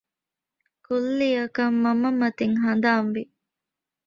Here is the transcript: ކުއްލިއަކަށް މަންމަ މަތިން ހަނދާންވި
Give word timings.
ކުއްލިއަކަށް 0.85 1.77
މަންމަ 1.83 2.09
މަތިން 2.19 2.57
ހަނދާންވި 2.63 3.23